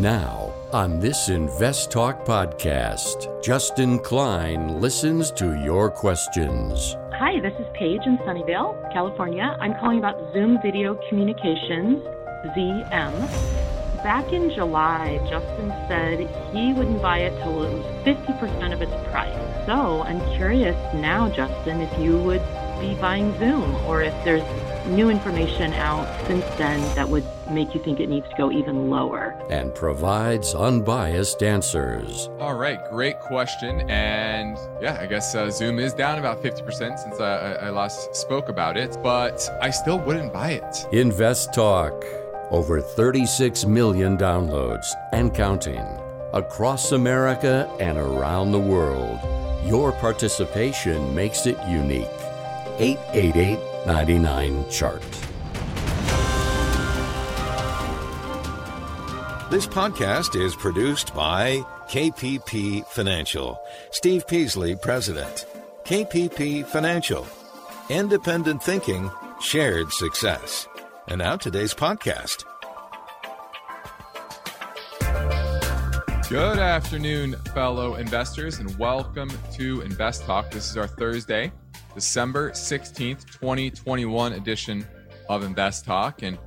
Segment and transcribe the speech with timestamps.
[0.00, 6.94] Now, on this Invest Talk podcast, Justin Klein listens to your questions.
[7.14, 9.56] Hi, this is Paige in Sunnyvale, California.
[9.58, 12.04] I'm calling about Zoom Video Communications,
[12.54, 14.02] ZM.
[14.02, 18.92] Back in July, Justin said he wouldn't buy it till it was 50% of its
[19.10, 19.34] price.
[19.64, 22.42] So I'm curious now, Justin, if you would
[22.78, 24.44] be buying Zoom or if there's
[24.88, 28.90] new information out since then that would make you think it needs to go even
[28.90, 29.40] lower?
[29.50, 32.28] And provides unbiased answers.
[32.40, 33.88] All right, great question.
[33.90, 38.48] And yeah, I guess uh, Zoom is down about 50% since uh, I last spoke
[38.48, 40.86] about it, but I still wouldn't buy it.
[40.92, 42.04] Invest Talk.
[42.50, 45.84] Over 36 million downloads and counting
[46.32, 49.18] across America and around the world.
[49.64, 52.08] Your participation makes it unique.
[52.78, 55.00] 888 99 Chart.
[59.48, 61.58] This podcast is produced by
[61.88, 63.60] KPP Financial.
[63.92, 65.46] Steve Peasley, President.
[65.84, 67.24] KPP Financial.
[67.88, 69.08] Independent thinking,
[69.40, 70.66] shared success.
[71.06, 72.42] And now today's podcast.
[76.28, 80.50] Good afternoon, fellow investors, and welcome to Invest Talk.
[80.50, 81.52] This is our Thursday,
[81.96, 84.86] December 16th, 2021 edition
[85.30, 86.22] of Invest Talk.
[86.22, 86.38] And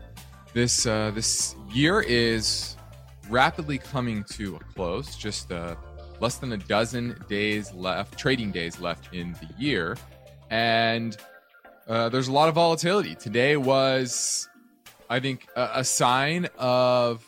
[0.54, 2.78] this uh, this year is
[3.30, 5.16] rapidly coming to a close.
[5.16, 5.76] Just uh,
[6.20, 9.98] less than a dozen days left, trading days left in the year.
[10.52, 11.18] And
[11.88, 13.16] uh, there's a lot of volatility.
[13.16, 14.48] Today was,
[15.10, 17.26] I think, a, a sign of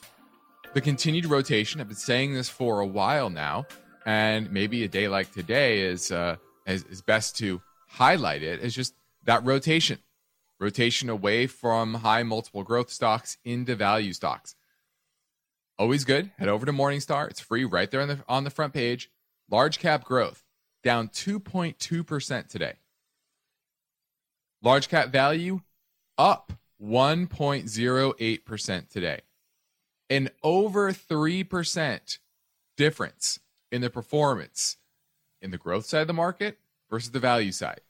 [0.76, 1.82] the continued rotation.
[1.82, 3.66] I've been saying this for a while now.
[4.06, 6.36] And maybe a day like today is, uh,
[6.68, 7.60] is, is best to
[7.94, 10.00] highlight it is just that rotation
[10.60, 14.56] rotation away from high multiple growth stocks into value stocks.
[15.78, 16.32] Always good.
[16.38, 17.30] Head over to Morningstar.
[17.30, 19.10] It's free right there on the on the front page.
[19.50, 20.44] Large cap growth
[20.84, 22.74] down 2.2% today.
[24.62, 25.62] Large cap value
[26.18, 29.22] up 1.08% today.
[30.10, 32.18] An over 3%
[32.78, 33.40] difference
[33.72, 34.78] in the performance
[35.42, 36.58] in the growth side of the market
[36.92, 37.82] versus the value side.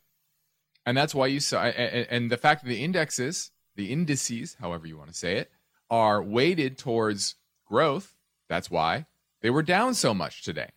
[0.86, 4.98] And that's why you saw, and the fact that the indexes, the indices, however you
[4.98, 5.52] want to say it,
[5.90, 7.36] are weighted towards
[7.66, 8.16] growth.
[8.48, 9.08] That's why
[9.42, 10.70] they were down so much today.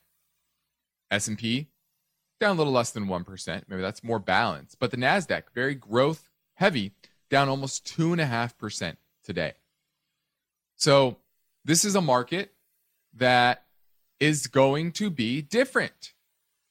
[1.11, 1.69] S&P
[2.41, 3.63] down a little less than 1%.
[3.69, 4.79] Maybe that's more balanced.
[4.81, 6.93] But the NASDAQ, very growth heavy,
[7.31, 9.53] down almost 2.5% today.
[10.77, 11.19] So
[11.65, 12.53] this is a market
[13.15, 13.65] that
[14.19, 16.13] is going to be different.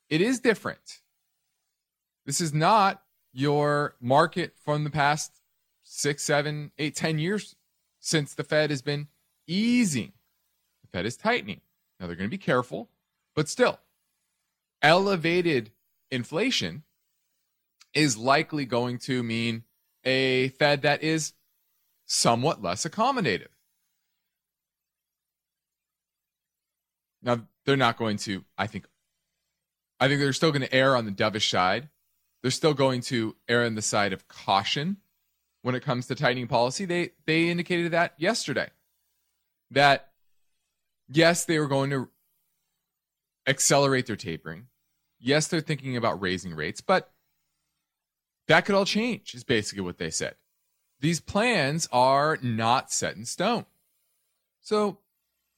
[0.09, 0.99] It is different.
[2.25, 3.03] This is not
[3.33, 5.41] your market from the past
[5.83, 7.55] six, seven, eight, ten years
[7.99, 9.07] since the Fed has been
[9.47, 10.13] easing.
[10.81, 11.61] The Fed is tightening.
[11.99, 12.89] Now they're going to be careful,
[13.35, 13.79] but still,
[14.81, 15.71] elevated
[16.11, 16.83] inflation
[17.93, 19.63] is likely going to mean
[20.03, 21.33] a Fed that is
[22.05, 23.47] somewhat less accommodative.
[27.21, 28.85] Now, they're not going to, I think,
[29.99, 31.87] I think they're still going to err on the dovish side
[32.43, 34.97] they're still going to err on the side of caution
[35.63, 36.85] when it comes to tightening policy.
[36.85, 38.69] They they indicated that yesterday.
[39.71, 40.09] That
[41.09, 42.09] yes, they were going to
[43.47, 44.67] accelerate their tapering.
[45.19, 47.11] Yes, they're thinking about raising rates, but
[48.47, 50.35] that could all change, is basically what they said.
[50.99, 53.65] These plans are not set in stone.
[54.61, 54.99] So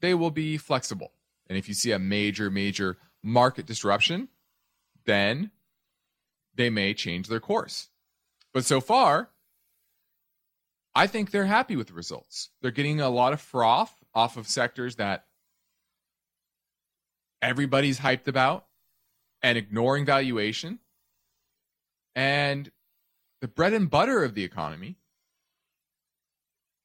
[0.01, 1.11] they will be flexible.
[1.47, 4.29] And if you see a major, major market disruption,
[5.05, 5.51] then
[6.55, 7.89] they may change their course.
[8.53, 9.29] But so far,
[10.93, 12.49] I think they're happy with the results.
[12.61, 15.25] They're getting a lot of froth off of sectors that
[17.41, 18.65] everybody's hyped about
[19.43, 20.79] and ignoring valuation.
[22.15, 22.71] And
[23.41, 24.95] the bread and butter of the economy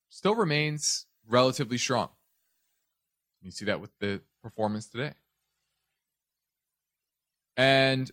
[0.09, 2.09] still remains relatively strong.
[3.43, 5.13] You see that with the performance today.
[7.57, 8.11] And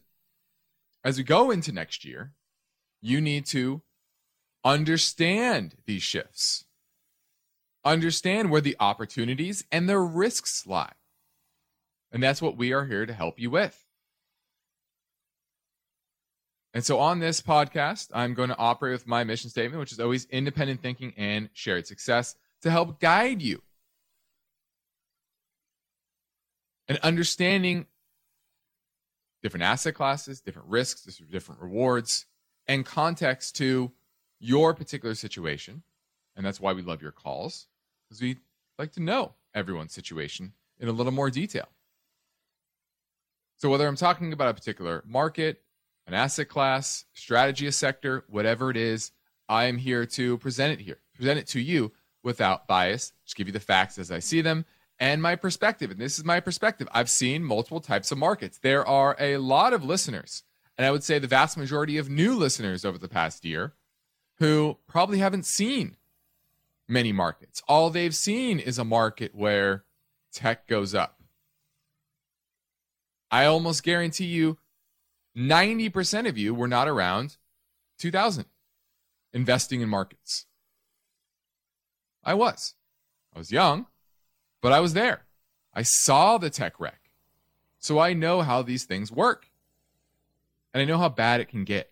[1.07, 2.33] as we go into next year,
[3.01, 3.81] you need to
[4.65, 6.65] understand these shifts,
[7.86, 10.92] understand where the opportunities and the risks lie.
[12.12, 13.86] And that's what we are here to help you with.
[16.74, 20.01] And so on this podcast, I'm going to operate with my mission statement, which is
[20.01, 23.62] always independent thinking and shared success to help guide you.
[26.89, 27.86] And understanding
[29.42, 32.25] different asset classes, different risks, different rewards,
[32.68, 33.92] and context to
[34.39, 35.84] your particular situation.
[36.36, 37.68] And that's why we love your calls,
[38.07, 38.38] because we
[38.78, 41.68] like to know everyone's situation in a little more detail.
[43.57, 45.63] So, whether I'm talking about a particular market,
[46.06, 49.12] an asset class, strategy, a sector, whatever it is,
[49.50, 51.92] I am here to present it here, present it to you
[52.24, 54.66] without bias, just give you the facts as I see them
[54.99, 55.91] and my perspective.
[55.91, 56.88] And this is my perspective.
[56.91, 58.59] I've seen multiple types of markets.
[58.59, 60.44] There are a lot of listeners,
[60.77, 63.73] and I would say the vast majority of new listeners over the past year
[64.39, 65.97] who probably haven't seen
[66.88, 67.61] many markets.
[67.67, 69.83] All they've seen is a market where
[70.31, 71.21] tech goes up.
[73.29, 74.57] I almost guarantee you
[75.35, 77.38] 90% of you were not around
[77.99, 78.45] 2000
[79.33, 80.45] investing in markets.
[82.23, 82.73] I was.
[83.35, 83.85] I was young,
[84.62, 85.25] but I was there.
[85.74, 87.12] I saw the tech wreck.
[87.80, 89.50] So I know how these things work.
[90.74, 91.92] And I know how bad it can get.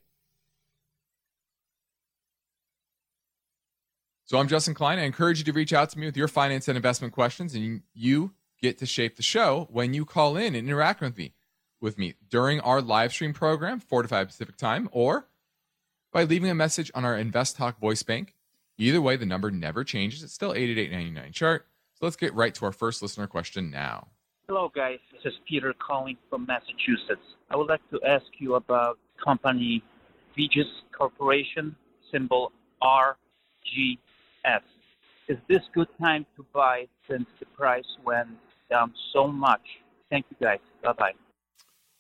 [4.26, 4.98] So I'm Justin Klein.
[4.98, 7.84] I encourage you to reach out to me with your finance and investment questions, and
[7.94, 11.34] you get to shape the show when you call in and interact with me
[11.80, 15.28] with me during our live stream program, 4 to 5 Pacific time, or
[16.12, 18.34] by leaving a message on our Invest Talk voice bank.
[18.78, 20.24] Either way, the number never changes.
[20.24, 21.68] It's still 88899 chart.
[22.06, 24.10] Let's get right to our first listener question now.
[24.48, 25.00] Hello, guys.
[25.12, 27.26] This is Peter calling from Massachusetts.
[27.50, 29.84] I would like to ask you about company
[30.38, 31.76] Regis Corporation,
[32.12, 32.52] symbol
[32.84, 33.98] RGS.
[35.28, 38.30] Is this good time to buy since the price went
[38.70, 39.64] down so much?
[40.12, 40.60] Thank you, guys.
[40.84, 41.14] Bye bye.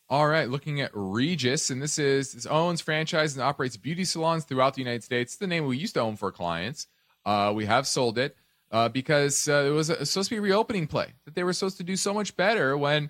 [0.07, 4.43] All right, looking at Regis, and this is this owns, franchises, and operates beauty salons
[4.43, 5.33] throughout the United States.
[5.33, 6.85] It's the name we used to own for clients.
[7.25, 8.37] Uh, we have sold it
[8.75, 11.77] uh, because uh, it was supposed to be a reopening play that they were supposed
[11.77, 13.10] to do so much better when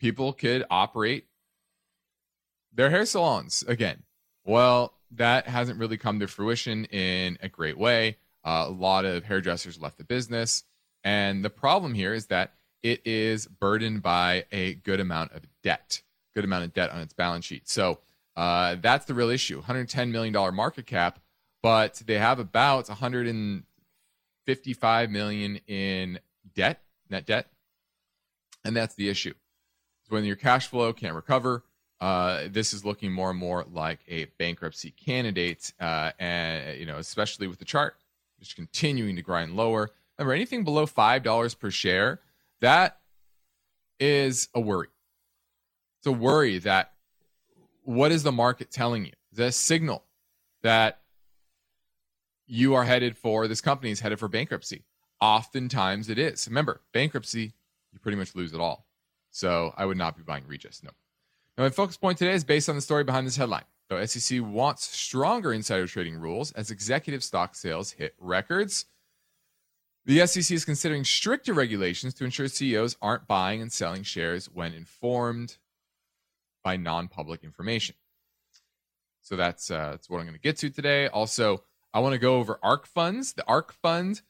[0.00, 1.26] people could operate
[2.74, 4.02] their hair salons again.
[4.44, 8.16] Well, that hasn't really come to fruition in a great way.
[8.44, 10.64] Uh, a lot of hairdressers left the business,
[11.04, 16.02] and the problem here is that it is burdened by a good amount of debt,
[16.34, 17.68] good amount of debt on its balance sheet.
[17.68, 18.00] So
[18.34, 19.58] uh, that's the real issue.
[19.58, 21.20] 110 million dollar market cap,
[21.62, 22.88] but they have about
[24.46, 26.20] 155 million in
[26.54, 27.48] debt, net debt,
[28.64, 29.34] and that's the issue.
[30.08, 31.64] When your cash flow can't recover,
[32.00, 36.98] uh, this is looking more and more like a bankruptcy candidate, uh, and you know,
[36.98, 37.96] especially with the chart
[38.38, 39.90] just continuing to grind lower.
[40.18, 42.20] Remember, anything below five dollars per share
[42.60, 42.98] that
[43.98, 44.88] is a worry.
[45.98, 46.92] It's a worry that
[47.82, 49.12] what is the market telling you?
[49.32, 50.04] That a signal
[50.62, 51.00] that
[52.46, 54.84] you are headed for, this company is headed for bankruptcy?
[55.20, 56.46] Oftentimes it is.
[56.48, 57.54] Remember, bankruptcy,
[57.92, 58.86] you pretty much lose it all.
[59.30, 60.82] So I would not be buying Regis.
[60.82, 60.90] No.
[61.56, 63.64] Now, my focus point today is based on the story behind this headline.
[63.90, 68.86] So SEC wants stronger insider trading rules as executive stock sales hit records.
[70.04, 74.72] The SEC is considering stricter regulations to ensure CEOs aren't buying and selling shares when
[74.72, 75.56] informed
[76.62, 77.94] by non public information.
[79.22, 81.08] So that's, uh, that's what I'm going to get to today.
[81.08, 81.64] Also,
[81.96, 84.20] I want to go over ARK funds, the ARK fund,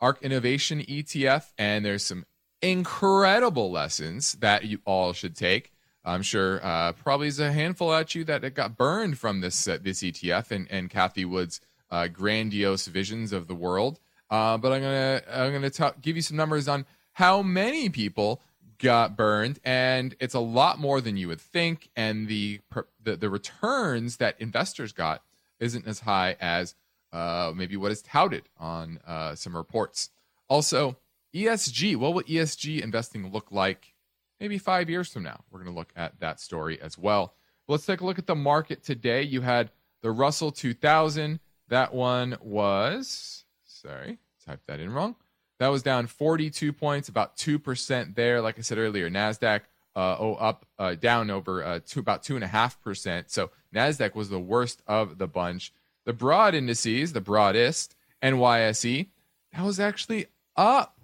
[0.00, 2.24] ARK Innovation ETF, and there's some
[2.62, 5.72] incredible lessons that you all should take.
[6.04, 9.78] I'm sure uh, probably is a handful at you that got burned from this uh,
[9.82, 13.98] this ETF and, and Cathie Wood's uh, grandiose visions of the world.
[14.30, 18.40] Uh, but I'm gonna I'm gonna t- give you some numbers on how many people
[18.78, 21.88] got burned, and it's a lot more than you would think.
[21.96, 22.60] And the
[23.02, 25.24] the, the returns that investors got
[25.58, 26.76] isn't as high as
[27.12, 30.10] uh, maybe what is touted on uh, some reports.
[30.48, 30.96] Also,
[31.34, 31.96] ESG.
[31.96, 33.94] What will ESG investing look like
[34.40, 35.44] maybe five years from now?
[35.50, 37.34] We're going to look at that story as well.
[37.68, 39.22] Let's take a look at the market today.
[39.22, 39.70] You had
[40.02, 41.40] the Russell 2000.
[41.68, 43.44] That one was
[43.86, 45.16] Sorry, typed that in wrong.
[45.58, 48.40] That was down 42 points, about 2% there.
[48.40, 49.60] Like I said earlier, NASDAQ
[49.94, 53.24] uh, oh, up, uh, down over uh, two, about 2.5%.
[53.28, 55.72] So NASDAQ was the worst of the bunch.
[56.06, 59.08] The broad indices, the broadest, NYSE,
[59.52, 61.00] that was actually up.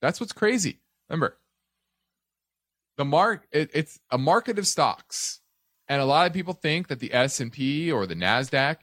[0.00, 0.80] That's what's crazy.
[1.08, 1.36] Remember,
[2.96, 5.40] the mark it, it's a market of stocks,
[5.86, 8.78] and a lot of people think that the S and P or the Nasdaq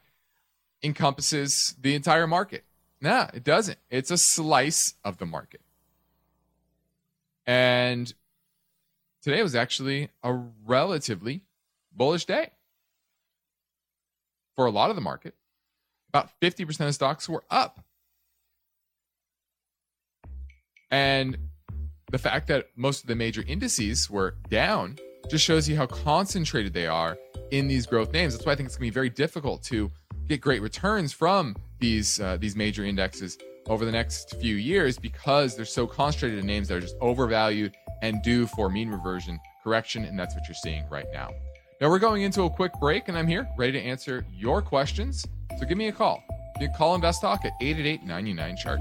[0.82, 2.64] encompasses the entire market.
[3.00, 3.78] Nah, it doesn't.
[3.90, 5.60] It's a slice of the market.
[7.44, 8.12] And
[9.22, 10.32] today was actually a
[10.64, 11.42] relatively
[11.92, 12.50] bullish day
[14.56, 15.34] for a lot of the market.
[16.08, 17.80] About 50% of stocks were up.
[20.90, 21.38] And
[22.10, 24.98] the fact that most of the major indices were down
[25.30, 27.16] just shows you how concentrated they are
[27.50, 28.34] in these growth names.
[28.34, 29.90] That's why I think it's going to be very difficult to
[30.28, 35.56] get great returns from these uh, these major indexes over the next few years because
[35.56, 40.04] they're so concentrated in names that are just overvalued and due for mean reversion correction.
[40.04, 41.30] And that's what you're seeing right now.
[41.82, 45.26] Now we're going into a quick break, and I'm here ready to answer your questions.
[45.58, 46.22] So give me a call.
[46.60, 48.80] You can call Invest Talk at 888 99 chart.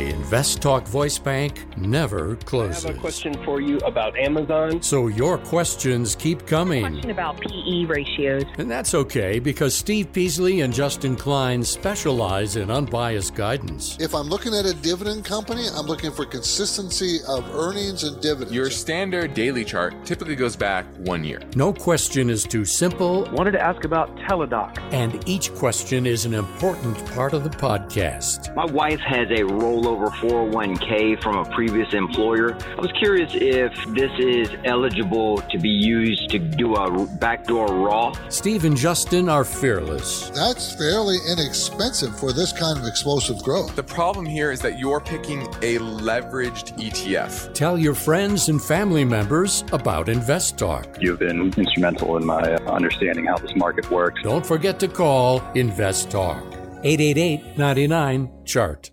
[0.00, 2.86] The Invest Talk voice bank never closes.
[2.86, 4.80] I have a question for you about Amazon.
[4.80, 6.84] So your questions keep coming.
[6.86, 8.44] Question about PE ratios.
[8.56, 13.98] And that's okay because Steve Peasley and Justin Klein specialize in unbiased guidance.
[14.00, 18.54] If I'm looking at a dividend company, I'm looking for consistency of earnings and dividends.
[18.54, 21.42] Your standard daily chart typically goes back one year.
[21.56, 24.78] No question is too simple, Wanted to ask about Teladoc.
[24.94, 28.54] and each question is an important part of the podcast.
[28.56, 29.44] My wife has a
[29.90, 32.56] rollover 401k from a previous employer.
[32.76, 38.18] I was curious if this is eligible to be used to do a backdoor Roth.
[38.32, 40.30] Steve and Justin are fearless.
[40.30, 43.74] That's fairly inexpensive for this kind of explosive growth.
[43.76, 47.52] The problem here is that you're picking a leveraged ETF.
[47.54, 50.96] Tell your friends and family members about Invest Talk.
[51.00, 54.22] You've been instrumental in my understanding how this market works.
[54.22, 56.42] Don't forget to call Invest Talk
[56.82, 58.90] 888 99 Chart.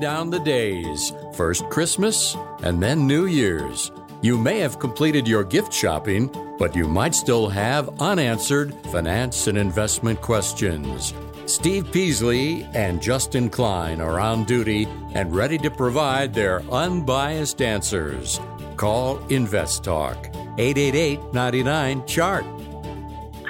[0.00, 1.12] Down the days.
[1.34, 3.90] First Christmas and then New Year's.
[4.22, 9.56] You may have completed your gift shopping, but you might still have unanswered finance and
[9.56, 11.14] investment questions.
[11.46, 18.40] Steve Peasley and Justin Klein are on duty and ready to provide their unbiased answers.
[18.76, 20.28] Call Invest Talk
[20.58, 22.44] 888 99 Chart.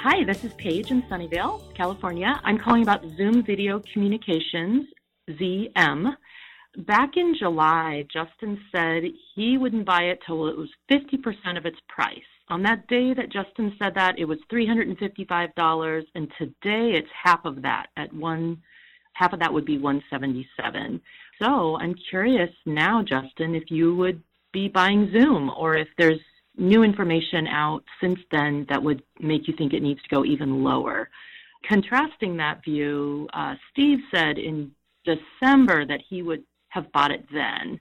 [0.01, 2.39] Hi, this is Paige in Sunnyvale, California.
[2.45, 4.85] I'm calling about Zoom Video Communications,
[5.31, 6.15] ZM.
[6.87, 9.03] Back in July, Justin said
[9.35, 12.19] he wouldn't buy it till it was 50% of its price.
[12.47, 17.61] On that day that Justin said that, it was $355, and today it's half of
[17.63, 18.61] that at one
[19.13, 21.01] half of that would be 177.
[21.41, 26.21] So, I'm curious now, Justin, if you would be buying Zoom or if there's
[26.57, 30.63] new information out since then that would make you think it needs to go even
[30.63, 31.09] lower.
[31.67, 34.71] Contrasting that view, uh, Steve said in
[35.03, 37.79] December that he would have bought it then.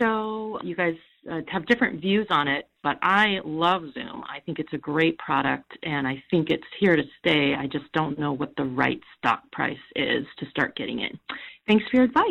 [0.00, 0.94] So you guys
[1.30, 4.24] uh, have different views on it, but I love Zoom.
[4.28, 7.54] I think it's a great product and I think it's here to stay.
[7.54, 11.18] I just don't know what the right stock price is to start getting in.
[11.66, 12.24] Thanks for your advice.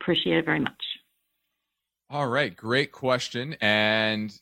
[0.00, 0.72] Appreciate it very much.
[2.08, 3.56] All right, great question.
[3.60, 4.38] And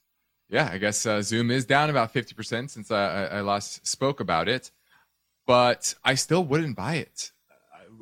[0.48, 4.48] yeah, I guess uh, Zoom is down about 50% since I, I last spoke about
[4.48, 4.70] it,
[5.46, 7.32] but I still wouldn't buy it.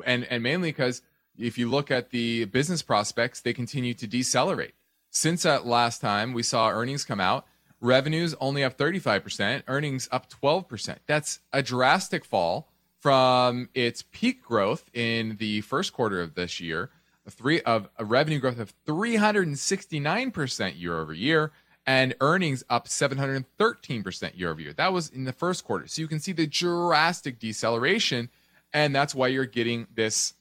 [0.04, 1.02] And, and mainly because
[1.38, 4.75] if you look at the business prospects, they continue to decelerate.
[5.11, 7.47] Since that last time we saw earnings come out,
[7.80, 10.97] revenues only up 35%, earnings up 12%.
[11.07, 12.68] That's a drastic fall
[13.00, 16.90] from its peak growth in the first quarter of this year,
[17.26, 21.52] a three of a revenue growth of 369% year over year
[21.87, 24.73] and earnings up 713% year over year.
[24.73, 25.87] That was in the first quarter.
[25.87, 28.28] So you can see the drastic deceleration
[28.73, 30.35] and that's why you're getting this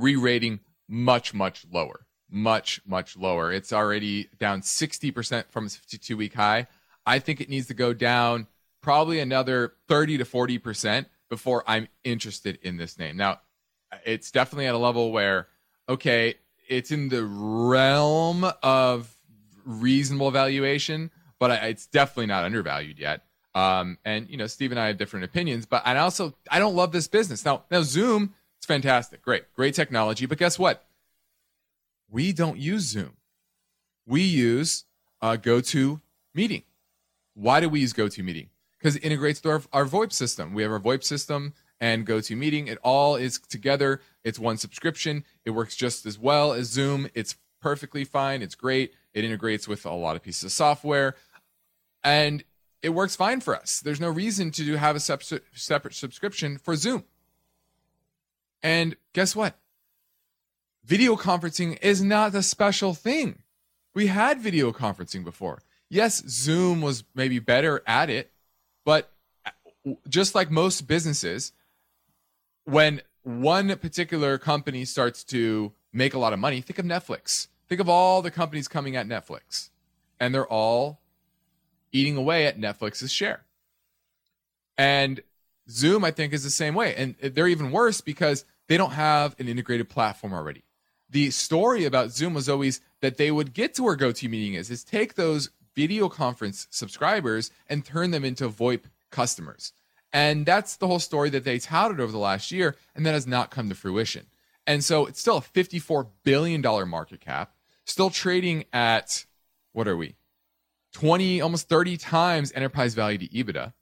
[0.00, 3.52] re-rating much much lower much much lower.
[3.52, 6.66] It's already down 60% from its 52 week high.
[7.04, 8.46] I think it needs to go down
[8.80, 13.16] probably another 30 to 40% before i'm interested in this name.
[13.16, 13.40] Now
[14.04, 15.48] it's definitely at a level where
[15.88, 16.34] okay
[16.68, 19.14] it's in the realm of
[19.64, 23.22] reasonable valuation but it's definitely not undervalued yet.
[23.54, 26.76] Um, and you know steve and i have different opinions but i also i don't
[26.76, 27.44] love this business.
[27.44, 29.22] Now now zoom it's fantastic.
[29.22, 29.50] Great.
[29.54, 30.26] Great technology.
[30.26, 30.84] But guess what?
[32.10, 33.16] We don't use Zoom.
[34.04, 34.84] We use
[35.22, 36.02] uh, GoTo
[36.34, 36.64] Meeting.
[37.32, 38.50] Why do we use GoTo Meeting?
[38.78, 40.52] Because it integrates to our, our VoIP system.
[40.52, 42.66] We have our VoIP system and GoTo Meeting.
[42.66, 44.02] It all is together.
[44.24, 45.24] It's one subscription.
[45.46, 47.08] It works just as well as Zoom.
[47.14, 48.42] It's perfectly fine.
[48.42, 48.92] It's great.
[49.14, 51.16] It integrates with a lot of pieces of software.
[52.04, 52.44] And
[52.82, 53.80] it works fine for us.
[53.80, 57.04] There's no reason to have a separate subscription for Zoom.
[58.62, 59.56] And guess what?
[60.84, 63.42] Video conferencing is not a special thing.
[63.94, 65.62] We had video conferencing before.
[65.88, 68.32] Yes, Zoom was maybe better at it,
[68.84, 69.12] but
[69.44, 69.50] uh,
[70.08, 71.52] just like most businesses,
[72.64, 77.48] when one particular company starts to make a lot of money, think of Netflix.
[77.68, 79.70] Think of all the companies coming at Netflix,
[80.18, 81.00] and they're all
[81.92, 83.44] eating away at Netflix's share.
[84.78, 85.20] And
[85.68, 86.94] Zoom, I think, is the same way.
[86.94, 90.62] And they're even worse because they don't have an integrated platform already.
[91.10, 94.84] the story about Zoom was always that they would get to where GoToMeeting is, is
[94.84, 99.72] take those video conference subscribers and turn them into VoIP customers.
[100.12, 103.26] And that's the whole story that they touted over the last year, and that has
[103.26, 104.26] not come to fruition.
[104.68, 109.26] And so it's still a $54 billion market cap, still trading at,
[109.72, 110.14] what are we?
[110.92, 113.72] 20, almost 30 times enterprise value to EBITDA.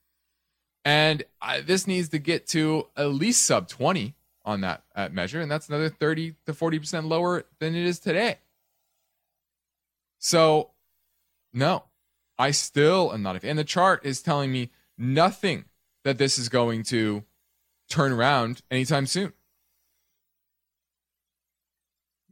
[0.82, 4.14] And uh, this needs to get to at least sub 20
[4.48, 5.42] on that uh, measure.
[5.42, 8.38] And that's another 30 to 40% lower than it is today.
[10.18, 10.70] So,
[11.52, 11.84] no,
[12.38, 13.46] I still am not a.
[13.46, 15.66] And the chart is telling me nothing
[16.02, 17.24] that this is going to
[17.90, 19.34] turn around anytime soon.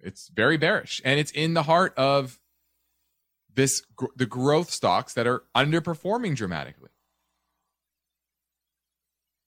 [0.01, 1.03] It's very bearish.
[1.05, 2.41] And it's in the heart of
[3.55, 3.83] this
[4.17, 6.91] the growth stocks that are underperforming dramatically.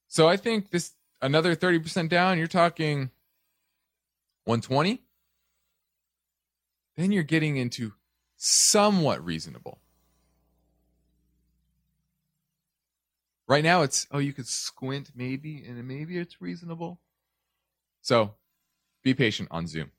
[0.07, 3.11] So I think this another 30% down, you're talking
[4.45, 5.01] 120.
[6.97, 7.93] Then you're getting into
[8.37, 9.79] somewhat reasonable.
[13.47, 16.99] Right now it's oh you could squint maybe and maybe it's reasonable.
[18.01, 18.35] So
[19.03, 19.91] be patient on Zoom.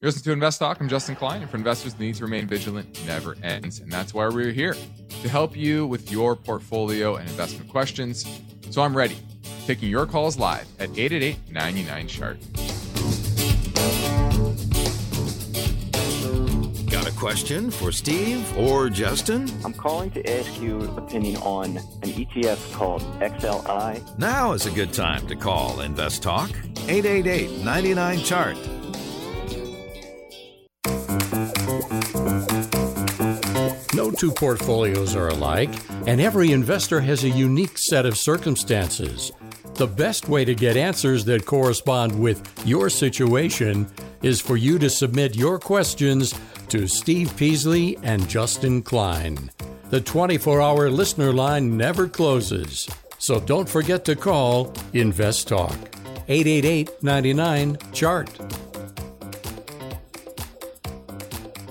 [0.00, 0.80] You're listening to Invest Talk.
[0.80, 3.80] I'm Justin Klein, and for investors, the need to remain vigilant never ends.
[3.80, 4.74] And that's why we're here
[5.22, 8.24] to help you with your portfolio and investment questions.
[8.70, 9.18] So I'm ready,
[9.66, 12.38] taking your calls live at 888 99 Chart.
[16.88, 19.50] Got a question for Steve or Justin?
[19.64, 24.18] I'm calling to ask you opinion on an ETF called XLI.
[24.18, 26.50] Now is a good time to call Invest Talk
[26.86, 28.56] 888 99 Chart.
[34.00, 35.68] No two portfolios are alike,
[36.06, 39.30] and every investor has a unique set of circumstances.
[39.74, 43.86] The best way to get answers that correspond with your situation
[44.22, 46.32] is for you to submit your questions
[46.68, 49.50] to Steve Peasley and Justin Klein.
[49.90, 55.76] The 24 hour listener line never closes, so don't forget to call Invest Talk
[56.26, 58.69] 888 99 Chart.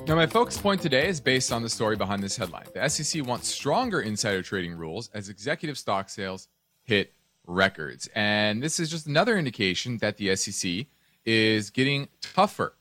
[0.10, 2.66] Now, my focus point today is based on the story behind this headline.
[2.74, 6.48] The SEC wants stronger insider trading rules as executive stock sales
[6.82, 7.14] hit
[7.46, 8.10] records.
[8.16, 10.88] And this is just another indication that the SEC
[11.26, 12.74] is getting tougher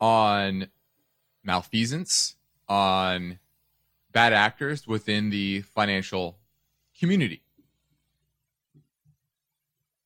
[0.00, 0.68] on
[1.44, 2.36] malfeasance,
[2.70, 3.38] on
[4.12, 6.38] bad actors within the financial
[6.98, 7.42] community.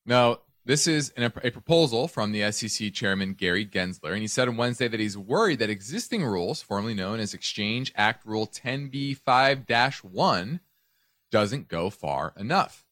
[0.05, 4.47] Now, this is an, a proposal from the SEC chairman Gary Gensler, and he said
[4.47, 10.03] on Wednesday that he's worried that existing rules, formerly known as Exchange Act Rule 10b5
[10.03, 10.59] 1,
[11.31, 12.85] doesn't go far enough.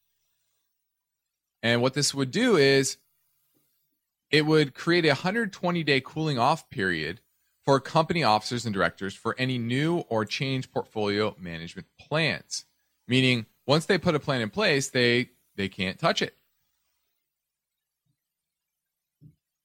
[1.62, 2.98] And what this would do is
[4.32, 7.22] it would create a 120 day cooling off period
[7.66, 12.66] for company officers and directors for any new or change portfolio management plans.
[13.08, 16.36] Meaning, once they put a plan in place, they, they can't touch it.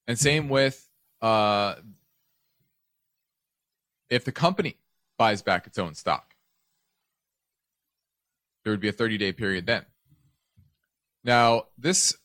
[0.07, 0.87] And same with
[1.21, 1.75] uh,
[4.09, 4.77] if the company
[5.17, 6.35] buys back its own stock,
[8.63, 9.85] there would be a 30 day period then.
[11.23, 12.15] Now, this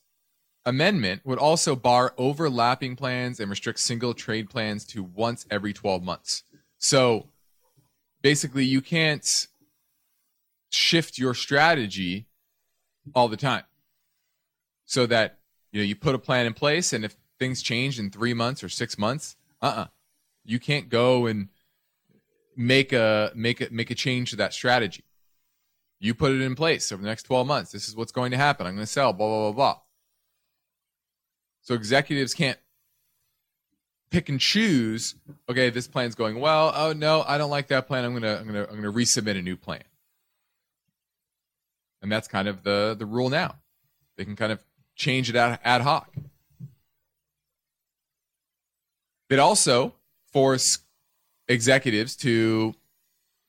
[0.67, 6.03] amendment would also bar overlapping plans and restrict single trade plans to once every 12
[6.03, 6.45] months.
[6.79, 7.29] So
[8.23, 9.47] basically, you can't
[10.71, 12.27] shift your strategy
[13.15, 13.65] all the time
[14.85, 15.39] so that
[15.73, 18.63] you know you put a plan in place and if things change in three months
[18.63, 19.81] or six months, uh uh-uh.
[19.81, 19.87] uh
[20.45, 21.49] you can't go and
[22.57, 25.05] make a make a make a change to that strategy.
[25.99, 27.73] You put it in place over the next 12 months.
[27.73, 28.67] This is what's going to happen.
[28.67, 29.81] I'm going to sell, blah, blah, blah, blah.
[31.61, 32.59] So executives can't
[34.11, 35.15] pick and choose,
[35.49, 36.73] okay, this plan's going well.
[36.75, 38.05] Oh no, I don't like that plan.
[38.05, 39.83] I'm gonna I'm gonna I'm gonna resubmit a new plan.
[42.03, 43.57] And that's kind of the the rule now.
[44.17, 44.65] They can kind of
[44.97, 46.13] change it ad, ad hoc.
[49.31, 49.95] It also
[50.33, 50.81] force
[51.49, 52.75] executives to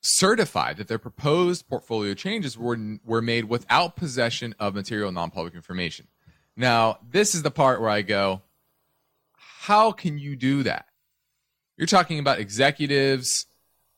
[0.01, 5.55] certify that their proposed portfolio changes were, were made without possession of material non public
[5.55, 6.07] information.
[6.55, 8.41] Now, this is the part where I go,
[9.33, 10.85] how can you do that?
[11.77, 13.47] You're talking about executives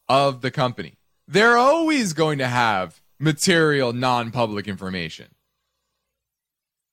[0.07, 0.97] of the company.
[1.27, 5.35] They're always going to have material non public information.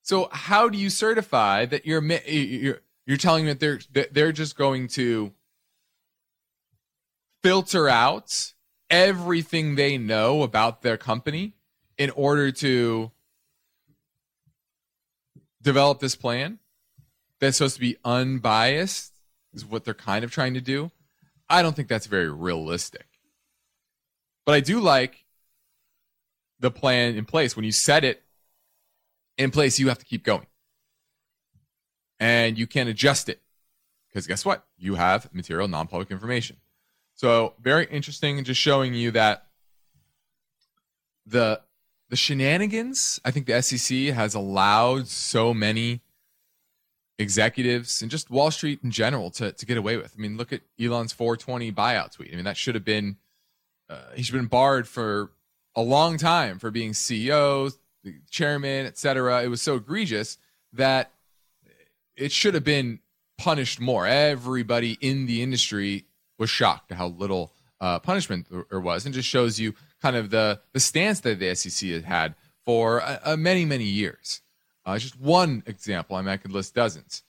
[0.03, 4.57] So, how do you certify that you're, you're you're telling me that they're they're just
[4.57, 5.33] going to
[7.43, 8.53] filter out
[8.89, 11.55] everything they know about their company
[11.99, 13.11] in order to
[15.61, 16.61] develop this plan
[17.41, 19.13] that's supposed to be unbiased
[19.55, 20.93] is what they're kind of trying to do.
[21.49, 23.09] I don't think that's very realistic.
[24.47, 25.25] But I do like
[26.61, 27.57] the plan in place.
[27.57, 28.23] When you set it
[29.37, 30.47] in place, you have to keep going.
[32.21, 33.41] And you can adjust it.
[34.09, 34.65] Because guess what?
[34.77, 36.59] You have material non public information.
[37.15, 39.47] So very interesting just showing you that
[41.27, 41.61] the
[42.09, 46.01] the shenanigans, I think the SEC has allowed so many
[47.21, 50.15] executives and just Wall Street in general to, to get away with.
[50.17, 52.33] I mean, look at Elon's 420 buyout tweet.
[52.33, 53.17] I mean, that should have been,
[53.89, 55.31] uh, he should been barred for
[55.77, 57.73] a long time for being CEO,
[58.29, 59.43] chairman, etc.
[59.45, 60.39] It was so egregious
[60.73, 61.13] that
[62.21, 63.01] it should have been
[63.39, 64.07] punished more.
[64.07, 66.05] Everybody in the industry
[66.39, 70.31] was shocked at how little uh, punishment there was, and just shows you kind of
[70.31, 74.43] the the stance that the SEC has had for uh, uh, many many years.
[74.85, 76.17] Uh, just one example.
[76.17, 77.23] I mean, I could list dozens.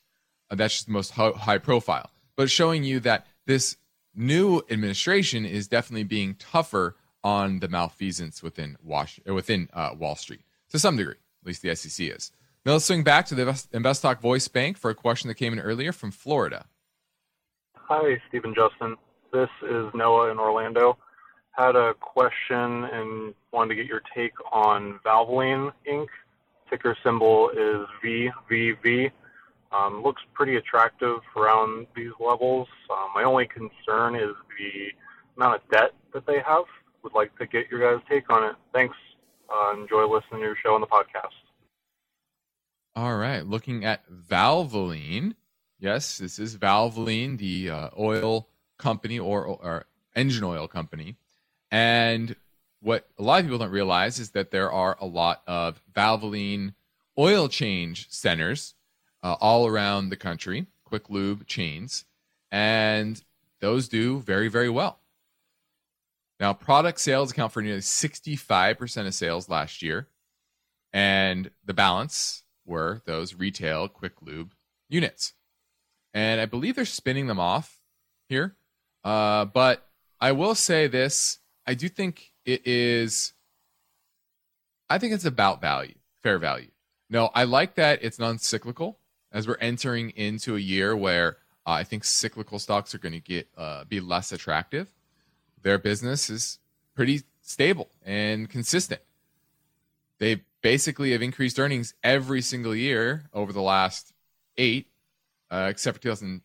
[0.49, 3.77] Uh, that's just the most ho- high profile, but showing you that this
[4.13, 10.41] new administration is definitely being tougher on the malfeasance within Wash- within uh, Wall Street
[10.69, 11.15] to some degree.
[11.15, 12.31] At least the SEC is.
[12.65, 15.59] Now let's swing back to the InvestTalk Voice Bank for a question that came in
[15.59, 16.65] earlier from Florida.
[17.75, 18.97] Hi, Stephen Justin.
[19.33, 20.97] This is Noah in Orlando
[21.51, 26.07] had a question and wanted to get your take on Valvoline Inc.
[26.69, 29.11] Ticker symbol is VVV.
[29.71, 32.67] Um, looks pretty attractive around these levels.
[32.89, 34.91] Um, my only concern is the
[35.37, 36.63] amount of debt that they have.
[37.03, 38.55] Would like to get your guys' take on it.
[38.73, 38.95] Thanks.
[39.53, 41.40] Uh, enjoy listening to your show on the podcast.
[42.95, 43.45] All right.
[43.45, 45.35] Looking at Valvoline.
[45.79, 51.15] Yes, this is Valvoline, the uh, oil company or, or engine oil company
[51.71, 52.35] and
[52.81, 56.73] what a lot of people don't realize is that there are a lot of Valvoline
[57.17, 58.75] oil change centers
[59.23, 62.05] uh, all around the country, quick lube chains,
[62.51, 63.23] and
[63.61, 64.99] those do very, very well.
[66.39, 70.07] Now, product sales account for nearly 65% of sales last year,
[70.91, 74.53] and the balance were those retail quick lube
[74.89, 75.33] units.
[76.13, 77.79] And I believe they're spinning them off
[78.27, 78.55] here.
[79.03, 79.87] Uh, but
[80.19, 83.33] I will say this I do think it is.
[84.89, 86.71] I think it's about value, fair value.
[87.09, 88.97] No, I like that it's non-cyclical
[89.31, 93.19] as we're entering into a year where uh, I think cyclical stocks are going to
[93.19, 94.89] get uh, be less attractive.
[95.61, 96.59] Their business is
[96.95, 99.01] pretty stable and consistent.
[100.19, 104.13] They basically have increased earnings every single year over the last
[104.57, 104.87] eight,
[105.49, 106.41] uh, except for 2000.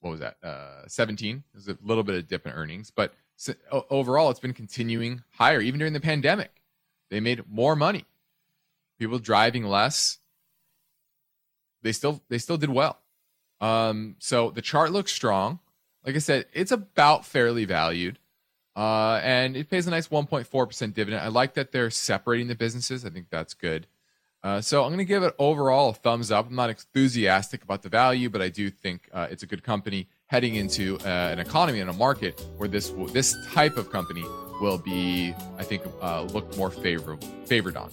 [0.00, 0.36] What was that?
[0.42, 1.44] Uh, 17.
[1.52, 3.54] There's a little bit of dip in earnings, but so,
[3.90, 5.60] overall, it's been continuing higher.
[5.60, 6.50] Even during the pandemic,
[7.10, 8.04] they made more money.
[8.98, 10.18] People driving less.
[11.82, 12.98] They still they still did well.
[13.60, 15.58] Um, so the chart looks strong.
[16.06, 18.18] Like I said, it's about fairly valued.
[18.76, 21.22] Uh, and it pays a nice 1.4% dividend.
[21.22, 23.04] I like that they're separating the businesses.
[23.04, 23.86] I think that's good.
[24.42, 26.48] Uh, so I'm going to give it overall a thumbs up.
[26.48, 30.08] I'm not enthusiastic about the value, but I do think uh, it's a good company
[30.26, 34.24] heading into uh, an economy and a market where this this type of company
[34.60, 37.90] will be, I think, uh, look more favorable favored on.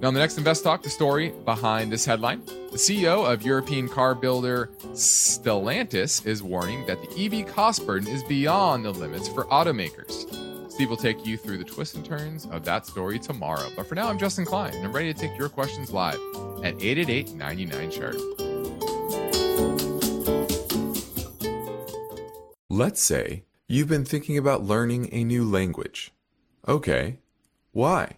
[0.00, 3.88] Now, in the next Invest Talk, the story behind this headline: the CEO of European
[3.88, 9.46] car builder Stellantis is warning that the EV cost burden is beyond the limits for
[9.46, 10.70] automakers.
[10.70, 13.68] Steve will take you through the twists and turns of that story tomorrow.
[13.74, 16.20] But for now, I'm Justin Klein, and I'm ready to take your questions live
[16.62, 18.16] at 888 99 Chart.
[22.70, 26.12] Let's say you've been thinking about learning a new language.
[26.68, 27.18] Okay,
[27.72, 28.17] why?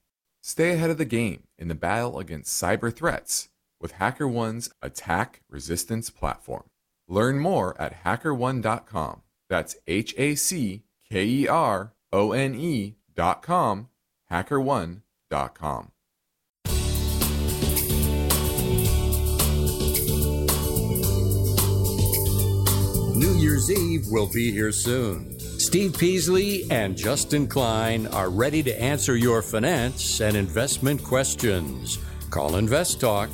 [0.41, 3.49] stay ahead of the game in the battle against cyber threats
[3.79, 6.63] with HackerOne's attack resistance platform.
[7.07, 9.21] Learn more at hackerone.com.
[9.49, 13.89] That's H A C K E R O N E.com,
[14.31, 15.91] hackerone.com.
[23.15, 25.30] New Year's Eve will be here soon.
[25.71, 31.97] Steve Peasley and Justin Klein are ready to answer your finance and investment questions.
[32.29, 33.29] Call Invest Talk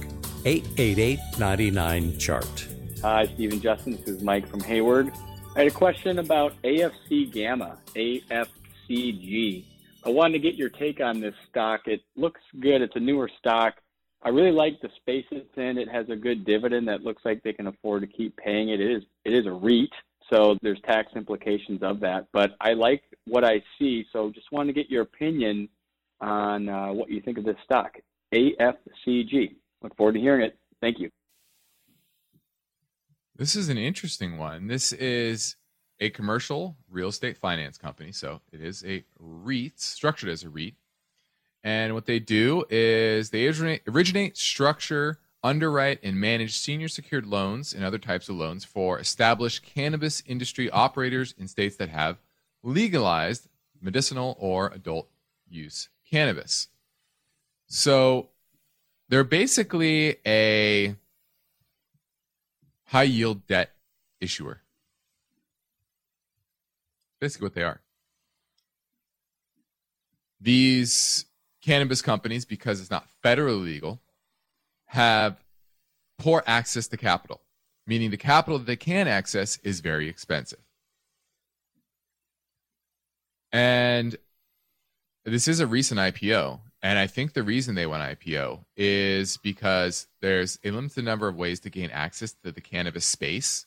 [0.45, 2.67] 888 99 Chart.
[3.01, 3.93] Hi, Steve and Justin.
[3.93, 5.11] This is Mike from Hayward.
[5.55, 9.65] I had a question about AFC Gamma, AFCG.
[10.05, 11.87] I wanted to get your take on this stock.
[11.87, 12.83] It looks good.
[12.83, 13.77] It's a newer stock.
[14.21, 15.79] I really like the space it's in.
[15.79, 18.79] It has a good dividend that looks like they can afford to keep paying it.
[18.79, 19.89] It is it is a REIT,
[20.29, 22.27] so there's tax implications of that.
[22.33, 25.69] But I like what I see, so just wanted to get your opinion
[26.21, 27.97] on uh, what you think of this stock,
[28.33, 29.55] AFCG.
[29.81, 30.57] Look forward to hearing it.
[30.81, 31.09] Thank you.
[33.35, 34.67] This is an interesting one.
[34.67, 35.55] This is
[35.99, 40.75] a commercial real estate finance company, so it is a REIT structured as a REIT.
[41.63, 47.73] And what they do is they originate, originate, structure, underwrite, and manage senior secured loans
[47.73, 52.17] and other types of loans for established cannabis industry operators in states that have
[52.63, 53.47] legalized
[53.81, 55.07] medicinal or adult
[55.49, 56.67] use cannabis.
[57.67, 58.29] So
[59.09, 60.95] they're basically a
[62.85, 63.71] high yield debt
[64.19, 64.61] issuer.
[67.19, 67.81] Basically, what they are.
[70.39, 71.25] These
[71.61, 73.99] cannabis companies, because it's not federally legal,
[74.87, 75.43] have
[76.17, 77.41] poor access to capital,
[77.85, 80.59] meaning the capital that they can access is very expensive.
[83.51, 84.17] And
[85.25, 86.59] this is a recent IPO.
[86.81, 91.35] And I think the reason they went IPO is because there's a limited number of
[91.35, 93.65] ways to gain access to the cannabis space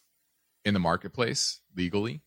[0.65, 2.23] in the marketplace legally.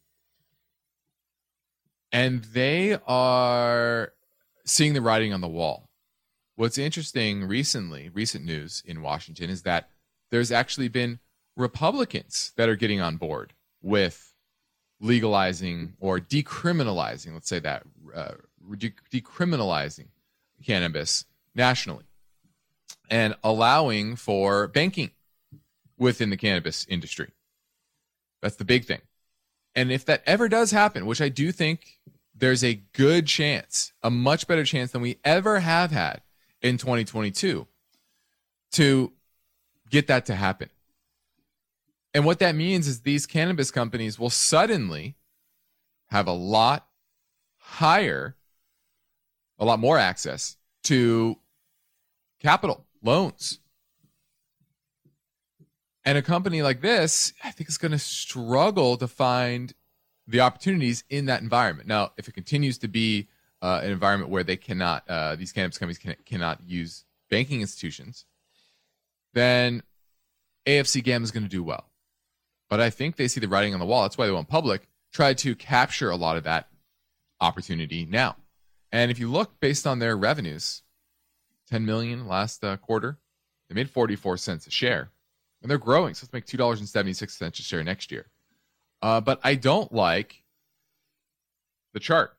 [2.11, 4.13] And they are
[4.65, 5.89] seeing the writing on the wall.
[6.55, 9.89] What's interesting recently, recent news in Washington, is that
[10.29, 11.19] there's actually been
[11.55, 14.33] Republicans that are getting on board with
[14.99, 17.83] legalizing or decriminalizing, let's say that,
[18.15, 18.33] uh,
[19.11, 20.07] decriminalizing
[20.63, 22.05] cannabis nationally
[23.09, 25.11] and allowing for banking
[25.97, 27.29] within the cannabis industry.
[28.41, 29.01] That's the big thing.
[29.75, 31.99] And if that ever does happen, which I do think
[32.35, 36.21] there's a good chance, a much better chance than we ever have had
[36.63, 37.67] in 2022
[38.71, 39.11] to
[39.89, 40.69] get that to happen.
[42.13, 45.15] And what that means is these cannabis companies will suddenly
[46.07, 46.87] have a lot
[47.57, 48.35] higher,
[49.59, 51.37] a lot more access to
[52.39, 53.59] capital, loans.
[56.05, 59.73] And a company like this, I think, is going to struggle to find
[60.27, 61.87] the opportunities in that environment.
[61.87, 63.27] Now, if it continues to be
[63.63, 68.25] uh, an environment where they cannot, uh, these cannabis companies can, cannot use banking institutions,
[69.33, 69.81] then
[70.67, 71.89] AFC Gamma is going to do well.
[72.69, 74.01] But I think they see the writing on the wall.
[74.01, 74.87] That's why they went public.
[75.13, 76.67] Try to capture a lot of that
[77.39, 78.35] opportunity now.
[78.91, 80.83] And if you look based on their revenues,
[81.69, 83.17] 10 million last uh, quarter,
[83.69, 85.09] they made 44 cents a share,
[85.61, 86.13] and they're growing.
[86.15, 88.27] So let's make $2.76 a share next year.
[89.01, 90.43] Uh, but I don't like
[91.93, 92.35] the chart,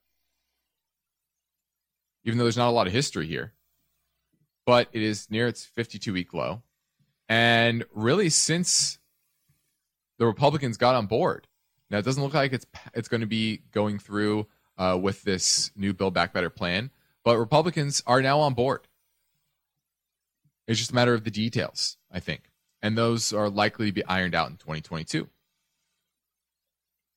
[2.24, 3.52] even though there's not a lot of history here.
[4.66, 6.62] But it is near its 52 week low.
[7.28, 8.98] And really, since
[10.18, 11.46] the Republicans got on board,
[11.90, 14.46] now it doesn't look like it's it's going to be going through
[14.78, 16.90] uh, with this new Build Back Better plan,
[17.24, 18.88] but Republicans are now on board.
[20.66, 22.50] It's just a matter of the details, I think,
[22.82, 25.28] and those are likely to be ironed out in 2022.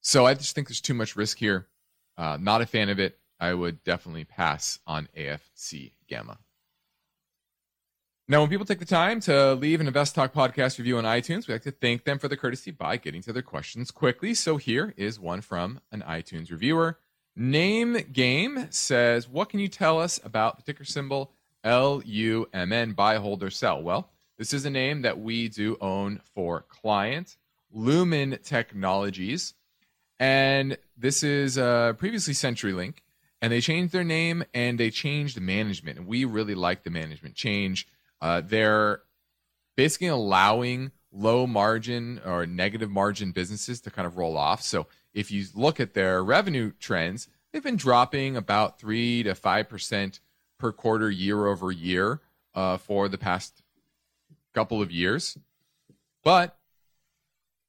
[0.01, 1.67] So I just think there's too much risk here.
[2.17, 3.17] Uh, not a fan of it.
[3.39, 6.39] I would definitely pass on AFC Gamma.
[8.29, 11.47] Now, when people take the time to leave an Invest Talk podcast review on iTunes,
[11.47, 14.33] we like to thank them for the courtesy by getting to their questions quickly.
[14.33, 16.99] So here is one from an iTunes reviewer.
[17.37, 21.31] Name Game says, What can you tell us about the ticker symbol
[21.63, 23.81] LUMN, buy, hold, or sell?
[23.81, 27.37] Well, this is a name that we do own for client,
[27.71, 29.53] Lumen Technologies.
[30.19, 32.95] And this is uh, previously CenturyLink.
[33.41, 35.97] And they changed their name and they changed the management.
[35.99, 37.87] And we really like the management change
[38.21, 39.01] uh, they're
[39.75, 44.61] basically allowing low margin or negative margin businesses to kind of roll off.
[44.61, 49.69] So if you look at their revenue trends, they've been dropping about three to five
[49.69, 50.19] percent
[50.57, 52.21] per quarter, year over year,
[52.55, 53.61] uh, for the past
[54.53, 55.37] couple of years.
[56.23, 56.57] But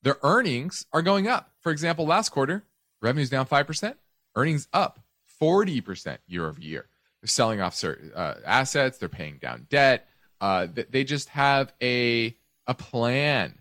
[0.03, 1.53] their earnings are going up.
[1.61, 2.65] For example, last quarter,
[3.03, 3.99] revenues down five percent,
[4.35, 5.01] earnings up
[5.39, 6.89] forty percent year over year.
[7.21, 8.99] They're selling off certain uh, assets.
[8.99, 10.09] They're paying down debt.
[10.41, 13.59] Uh, they just have a a plan,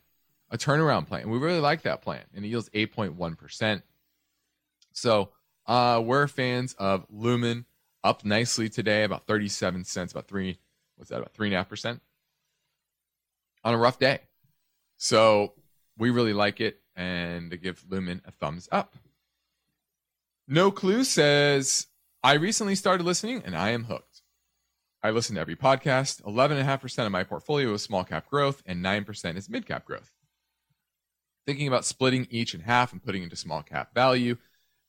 [0.51, 1.23] a turnaround plan.
[1.23, 3.81] And we really like that plan, and it yields 8.1%.
[4.93, 5.29] So
[5.65, 7.65] uh, we're fans of Lumen,
[8.03, 10.59] up nicely today, about 37 cents, about three,
[10.97, 12.01] what's that, about three and a half percent
[13.63, 14.19] on a rough day.
[14.97, 15.53] So
[15.97, 18.95] we really like it, and give Lumen a thumbs up.
[20.49, 21.87] No Clue says,
[22.23, 24.21] I recently started listening and I am hooked.
[25.03, 26.21] I listen to every podcast.
[26.21, 30.13] 11.5% of my portfolio is small cap growth, and 9% is mid cap growth.
[31.45, 34.37] Thinking about splitting each in half and putting into small cap value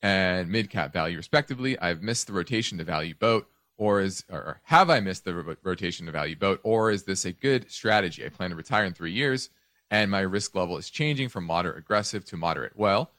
[0.01, 1.77] and mid cap value, respectively.
[1.79, 6.07] I've missed the rotation to value boat, or is or have I missed the rotation
[6.07, 8.25] to value boat, or is this a good strategy?
[8.25, 9.51] I plan to retire in three years,
[9.90, 12.77] and my risk level is changing from moderate aggressive to moderate.
[12.77, 13.11] Well,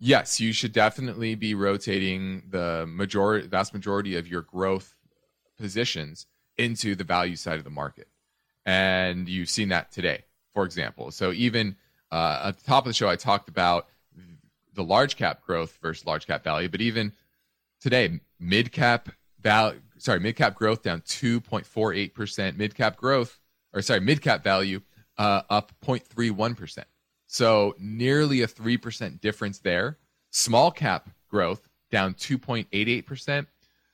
[0.00, 4.96] yes, you should definitely be rotating the majority, vast majority of your growth
[5.58, 8.08] positions into the value side of the market.
[8.66, 11.10] And you've seen that today, for example.
[11.10, 11.76] So even
[12.10, 13.86] uh, at the top of the show, I talked about
[14.74, 17.12] the large cap growth versus large cap value, but even
[17.80, 19.10] today, mid cap
[19.40, 23.38] value, sorry, mid cap growth down 2.48%, mid cap growth,
[23.72, 24.80] or sorry, mid cap value
[25.18, 26.84] uh, up 0.31%.
[27.32, 29.98] So nearly a 3% difference there.
[30.30, 33.46] Small cap growth down 2.88%,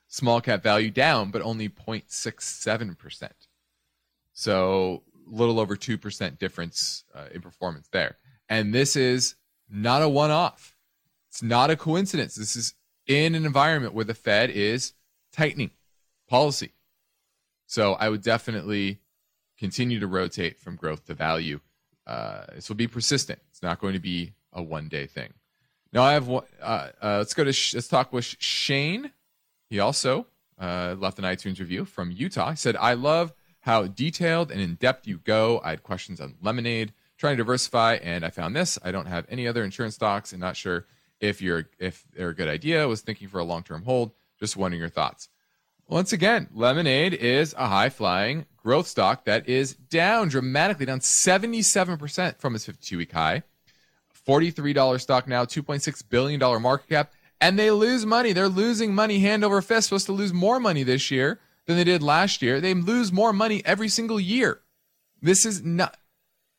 [0.09, 3.31] small cap value down, but only 0.67%.
[4.33, 8.17] So a little over 2% difference uh, in performance there.
[8.49, 9.35] And this is
[9.69, 10.75] not a one off.
[11.29, 12.37] It's not a coincidence.
[12.37, 12.73] This is
[13.07, 14.95] in an environment where the Fed is
[15.31, 15.73] tightening
[16.27, 16.73] policy.
[17.67, 19.01] So I would definitely
[19.59, 21.61] continue to rotate from growth to value.
[22.07, 23.41] Uh, this will be persistent.
[23.51, 25.33] It's not going to be a one day thing.
[25.93, 26.45] Now I have one.
[26.61, 29.13] Uh, uh, let's go to sh- let's talk with Shane
[29.69, 30.27] he also
[30.59, 32.51] uh, left an iTunes review from Utah.
[32.51, 35.61] He said, I love how detailed and in depth you go.
[35.65, 38.79] I had questions on lemonade, trying to diversify, and I found this.
[38.83, 40.87] I don't have any other insurance stocks and not sure
[41.21, 42.83] if you're if they're a good idea.
[42.83, 44.13] I was thinking for a long term hold.
[44.39, 45.29] Just wondering your thoughts.
[45.89, 52.41] Once again, Lemonade is a high flying growth stock that is down dramatically, down 77%
[52.41, 53.45] from its 52 week high.
[54.27, 58.33] $43 stock now, $2.6 billion market cap and they lose money.
[58.33, 59.89] They're losing money hand over fist.
[59.89, 62.61] Supposed to lose more money this year than they did last year.
[62.61, 64.63] They lose more money every single year.
[65.23, 65.97] This is not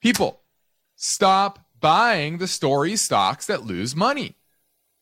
[0.02, 0.40] people
[0.96, 4.36] stop buying the story stocks that lose money.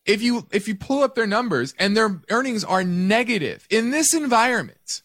[0.08, 4.12] If you if you pull up their numbers and their earnings are negative in this
[4.12, 5.04] environment,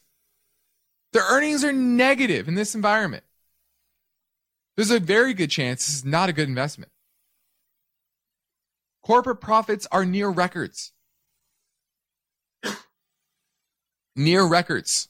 [1.12, 3.24] their earnings are negative in this environment.
[4.76, 6.92] There's a very good chance this is not a good investment.
[9.02, 10.92] Corporate profits are near records.
[14.16, 15.08] near records.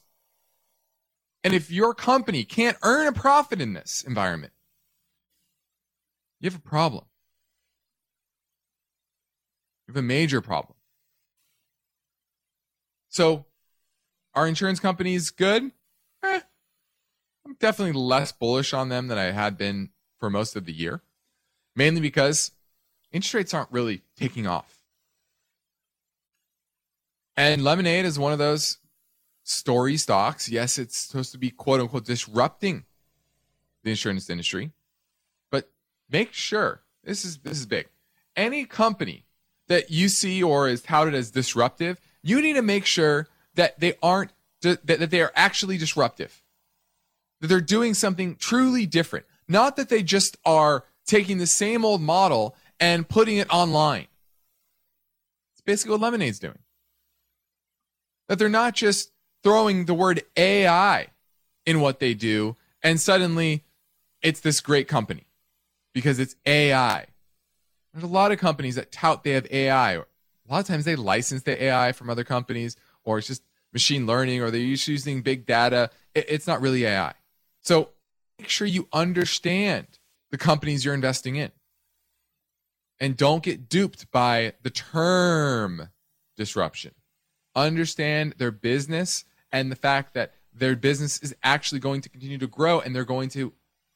[1.43, 4.53] And if your company can't earn a profit in this environment,
[6.39, 7.05] you have a problem.
[9.87, 10.75] You have a major problem.
[13.09, 13.45] So,
[14.33, 15.71] are insurance companies good?
[17.45, 21.01] I'm definitely less bullish on them than I had been for most of the year,
[21.75, 22.51] mainly because
[23.11, 24.77] interest rates aren't really taking off.
[27.35, 28.77] And Lemonade is one of those
[29.43, 30.49] story stocks.
[30.49, 32.85] Yes, it's supposed to be quote unquote disrupting
[33.83, 34.71] the insurance industry,
[35.49, 35.71] but
[36.09, 37.87] make sure this is this is big.
[38.35, 39.25] Any company
[39.67, 43.95] that you see or is touted as disruptive, you need to make sure that they
[44.03, 44.31] aren't
[44.61, 46.40] that they are actually disruptive.
[47.41, 49.25] That they're doing something truly different.
[49.47, 54.07] Not that they just are taking the same old model and putting it online.
[55.53, 56.59] It's basically what Lemonade's doing.
[58.29, 59.11] That they're not just
[59.43, 61.07] throwing the word AI
[61.65, 63.63] in what they do and suddenly
[64.21, 65.27] it's this great company
[65.93, 67.05] because it's AI.
[67.93, 69.93] There's a lot of companies that tout they have AI.
[69.93, 70.03] A
[70.49, 74.41] lot of times they license the AI from other companies, or it's just machine learning,
[74.41, 75.89] or they're just using big data.
[76.15, 77.13] It's not really AI.
[77.61, 77.89] So
[78.39, 79.87] make sure you understand
[80.31, 81.51] the companies you're investing in.
[82.99, 85.89] And don't get duped by the term
[86.37, 86.93] disruption.
[87.55, 92.47] Understand their business and the fact that their business is actually going to continue to
[92.47, 93.53] grow and they're going to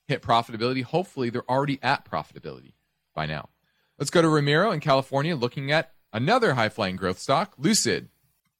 [0.07, 0.83] hit profitability.
[0.83, 2.73] Hopefully, they're already at profitability
[3.13, 3.49] by now.
[3.97, 8.09] Let's go to Ramiro in California looking at another high flying growth stock, Lucid.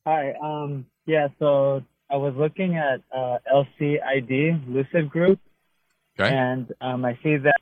[0.06, 0.34] Hi.
[0.42, 5.40] Um, yeah, so I was looking at uh, LCID, Lucid Group.
[6.20, 6.34] Okay.
[6.34, 7.56] And um, I see that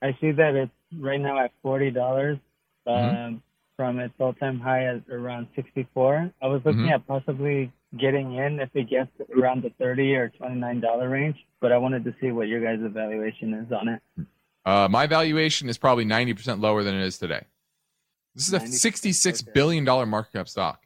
[0.00, 2.38] I see that it's right now at forty dollars
[2.86, 3.36] um, Mm-hmm.
[3.76, 6.30] from its all-time high at around sixty-four.
[6.42, 6.94] I was looking Mhm.
[6.94, 11.70] at possibly getting in if it gets around the thirty or twenty-nine dollar range, but
[11.72, 14.02] I wanted to see what your guys' evaluation is on it.
[14.64, 17.44] Uh, my valuation is probably 90% lower than it is today.
[18.36, 20.84] This is a 90%, sixty-six billion dollar market cap stock.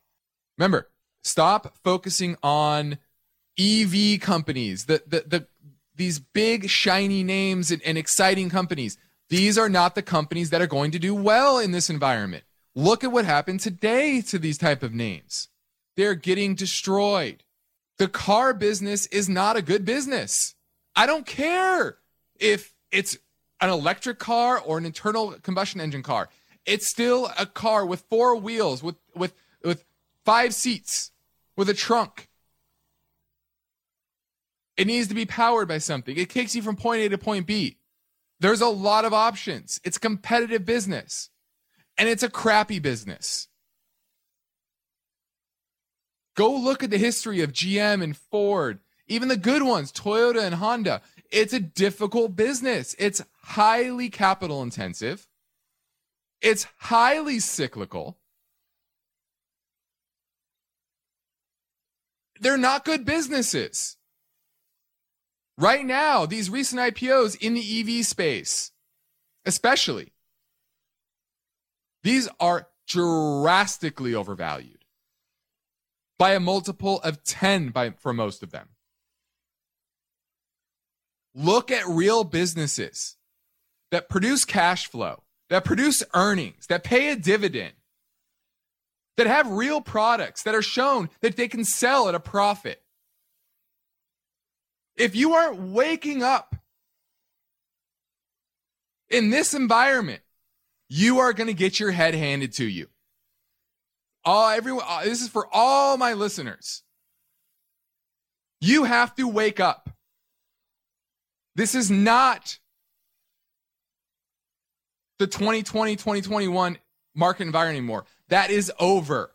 [0.58, 0.88] Remember,
[1.26, 2.98] stop focusing on
[3.58, 5.46] EV companies, the, the, the,
[5.94, 8.98] these big, shiny names and, and exciting companies.
[9.28, 12.44] These are not the companies that are going to do well in this environment.
[12.74, 15.48] Look at what happened today to these type of names.
[15.96, 17.42] They're getting destroyed.
[17.98, 20.54] The car business is not a good business.
[20.94, 21.96] I don't care
[22.38, 23.16] if it's
[23.60, 26.28] an electric car or an internal combustion engine car.
[26.66, 29.32] It's still a car with four wheels, with with
[29.64, 29.84] with
[30.24, 31.12] five seats,
[31.56, 32.28] with a trunk.
[34.76, 36.16] It needs to be powered by something.
[36.16, 37.78] It takes you from point A to point B.
[38.40, 39.80] There's a lot of options.
[39.84, 41.30] It's competitive business.
[41.96, 43.48] And it's a crappy business.
[46.34, 50.56] Go look at the history of GM and Ford, even the good ones, Toyota and
[50.56, 51.00] Honda.
[51.32, 52.94] It's a difficult business.
[52.98, 55.26] It's highly capital intensive.
[56.42, 58.18] It's highly cyclical.
[62.40, 63.96] They're not good businesses.
[65.58, 68.72] Right now, these recent IPOs in the EV space,
[69.44, 70.12] especially,
[72.02, 74.84] these are drastically overvalued
[76.18, 78.68] by a multiple of 10 by, for most of them.
[81.34, 83.16] Look at real businesses
[83.90, 87.74] that produce cash flow, that produce earnings, that pay a dividend,
[89.16, 92.82] that have real products that are shown that they can sell at a profit.
[94.96, 96.56] If you aren't waking up
[99.10, 100.22] in this environment,
[100.88, 102.88] you are going to get your head handed to you.
[104.24, 106.82] All everyone, uh, this is for all my listeners.
[108.60, 109.90] You have to wake up.
[111.54, 112.58] This is not
[115.18, 116.78] the 2020 2021
[117.14, 118.04] market environment anymore.
[118.28, 119.32] That is over.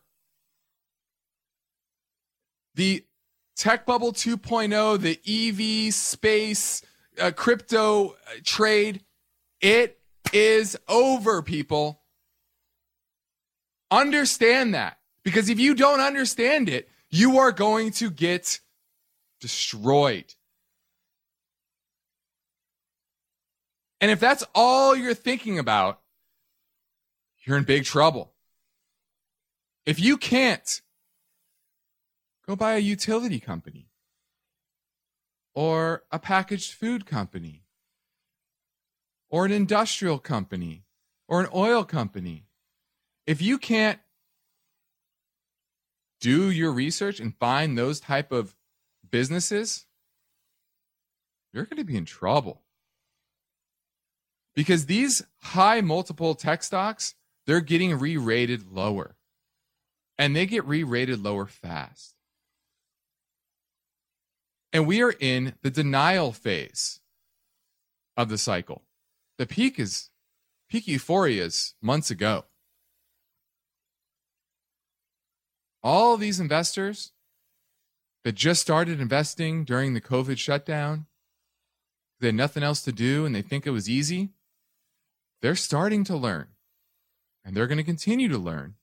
[2.76, 3.06] The
[3.56, 6.82] tech bubble 2.0, the EV space,
[7.20, 8.14] uh, crypto uh,
[8.44, 9.04] trade,
[9.60, 10.00] it
[10.34, 12.02] is over, people.
[13.90, 14.98] Understand that.
[15.24, 18.60] Because if you don't understand it, you are going to get
[19.40, 20.34] destroyed.
[24.00, 26.00] And if that's all you're thinking about,
[27.44, 28.32] you're in big trouble.
[29.86, 30.82] If you can't,
[32.48, 33.88] go buy a utility company
[35.54, 37.64] or a packaged food company
[39.30, 40.84] or an industrial company
[41.28, 42.46] or an oil company.
[43.26, 44.00] If you can't
[46.20, 48.56] do your research and find those type of
[49.10, 49.88] businesses,
[51.52, 52.62] you're going to be in trouble.
[54.54, 57.16] Because these high multiple tech stocks,
[57.48, 59.16] they're getting re-rated lower.
[60.18, 62.16] And they get re-rated lower fast.
[64.74, 67.00] And we are in the denial phase
[68.16, 68.84] of the cycle.
[69.38, 70.10] The peak is
[70.70, 72.46] peak euphoria is months ago.
[75.84, 77.12] All these investors
[78.24, 81.08] that just started investing during the COVID shutdown,
[82.20, 84.30] they had nothing else to do and they think it was easy,
[85.42, 86.50] they're starting to learn
[87.44, 88.76] and they're going to continue to learn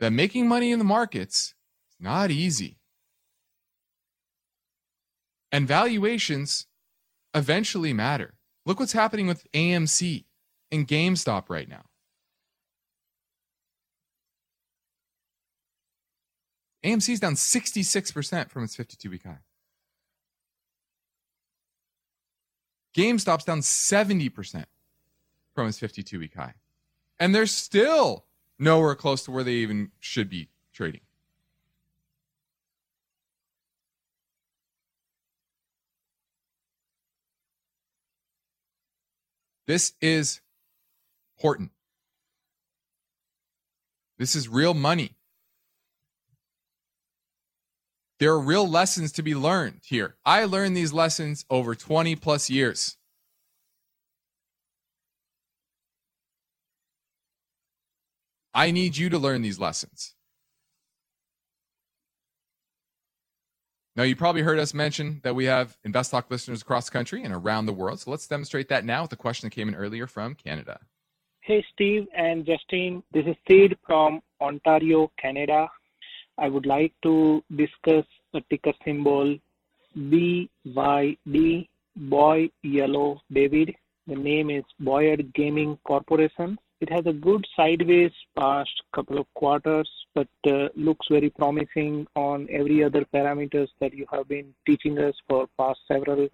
[0.00, 1.54] that making money in the markets
[1.90, 2.78] is not easy.
[5.50, 6.66] And valuations
[7.34, 8.34] eventually matter.
[8.64, 10.24] Look what's happening with AMC
[10.72, 11.84] and GameStop right now.
[16.84, 19.38] AMC is down 66% from its 52 week high.
[22.96, 24.64] GameStop's down 70%
[25.54, 26.54] from its 52 week high.
[27.18, 28.25] And they're still
[28.58, 31.00] nowhere close to where they even should be trading.
[39.66, 40.40] This is
[41.36, 41.70] important.
[44.18, 45.16] This is real money.
[48.18, 50.16] There are real lessons to be learned here.
[50.24, 52.96] I learned these lessons over 20 plus years.
[58.56, 60.14] I need you to learn these lessons.
[63.94, 67.22] Now, you probably heard us mention that we have Invest Talk listeners across the country
[67.22, 68.00] and around the world.
[68.00, 70.80] So let's demonstrate that now with a question that came in earlier from Canada.
[71.40, 73.02] Hey, Steve and Justin.
[73.12, 75.68] This is Sid from Ontario, Canada.
[76.38, 79.36] I would like to discuss the ticker symbol
[79.98, 83.74] BYD, Boy Yellow David.
[84.06, 86.58] The name is Boyd Gaming Corporation.
[86.80, 92.48] It has a good sideways past couple of quarters, but uh, looks very promising on
[92.50, 96.28] every other parameters that you have been teaching us for past several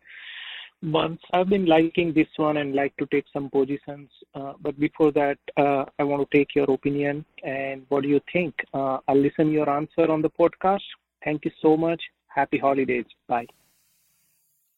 [0.83, 1.23] months.
[1.33, 4.11] I've been liking this one and like to take some positions.
[4.35, 8.21] Uh, but before that, uh, I want to take your opinion and what do you
[8.33, 8.55] think?
[8.75, 10.83] I'll listen your answer on the podcast.
[11.25, 12.03] Thank you so much.
[12.27, 13.07] Happy holidays.
[13.29, 13.47] Bye.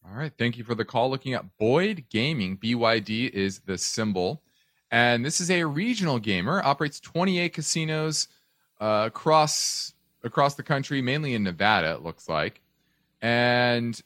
[0.07, 0.33] All right.
[0.39, 1.09] Thank you for the call.
[1.09, 4.43] Looking at Boyd Gaming, BYD is the symbol.
[4.95, 8.29] And this is a regional gamer, operates 28 casinos
[8.81, 9.93] uh, across
[10.23, 12.61] across the country, mainly in Nevada, it looks like.
[13.21, 14.01] And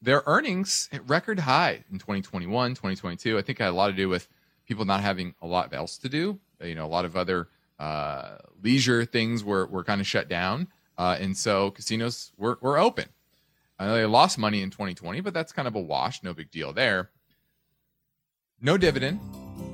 [0.00, 3.36] their earnings hit record high in 2021, 2022.
[3.36, 4.28] I think had a lot to do with
[4.64, 6.38] people not having a lot else to do.
[6.62, 7.48] You know, a lot of other
[7.80, 10.68] uh, leisure things were, were kind of shut down.
[10.96, 13.06] Uh, and so casinos were, were open.
[13.76, 16.22] I know they lost money in 2020, but that's kind of a wash.
[16.22, 17.10] No big deal there.
[18.60, 19.18] No dividend.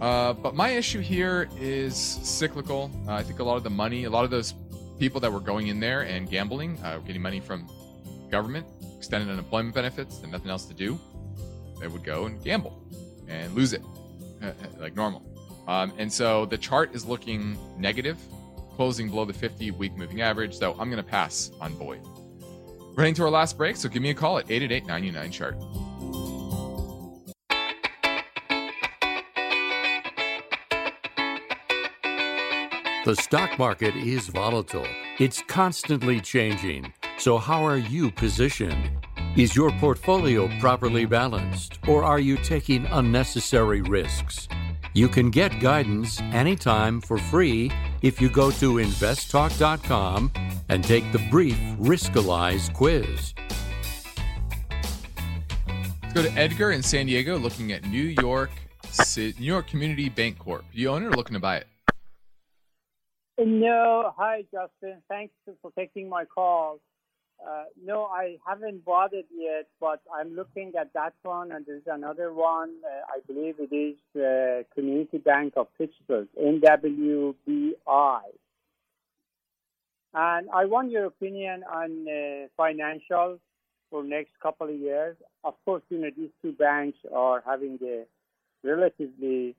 [0.00, 2.90] Uh, but my issue here is cyclical.
[3.06, 4.54] Uh, I think a lot of the money, a lot of those
[4.98, 7.68] people that were going in there and gambling, uh, getting money from
[8.30, 8.66] government,
[8.96, 10.98] extended unemployment benefits, and nothing else to do,
[11.80, 12.82] they would go and gamble
[13.28, 13.82] and lose it
[14.42, 15.22] uh, uh, like normal.
[15.66, 18.18] Um, and so the chart is looking negative,
[18.76, 20.54] closing below the 50 week moving average.
[20.54, 22.00] So I'm going to pass on Boyd.
[22.96, 25.56] We're to our last break, so give me a call at 888 99 chart.
[33.04, 34.86] The stock market is volatile.
[35.18, 36.90] It's constantly changing.
[37.18, 38.92] So, how are you positioned?
[39.36, 44.48] Is your portfolio properly balanced, or are you taking unnecessary risks?
[44.94, 50.32] You can get guidance anytime for free if you go to investtalk.com
[50.70, 53.34] and take the brief Riskalyze quiz.
[56.02, 58.50] Let's go to Edgar in San Diego looking at New York
[59.14, 60.64] New York Community Bank Corp.
[60.72, 61.66] You own it or looking to buy it?
[63.38, 65.02] No, hi Justin.
[65.08, 66.78] Thanks for taking my call.
[67.44, 71.82] Uh, no, I haven't bought it yet, but I'm looking at that one, and there's
[71.86, 72.76] another one.
[72.84, 78.20] Uh, I believe it is uh, Community Bank of Pittsburgh, NWBI.
[80.14, 83.40] And I want your opinion on uh, financials
[83.90, 85.16] for next couple of years.
[85.42, 88.04] Of course, you know these two banks are having a
[88.62, 89.56] relatively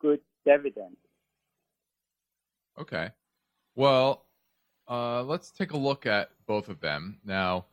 [0.00, 0.96] good dividend.
[2.78, 3.10] Okay.
[3.74, 4.26] Well,
[4.88, 7.18] uh, let's take a look at both of them.
[7.24, 7.66] Now,